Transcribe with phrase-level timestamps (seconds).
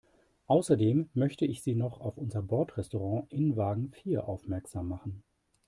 [0.47, 5.21] Außerdem möchte ich Sie noch auf unser Bordrestaurant in Wagen vier aufmerksam machen.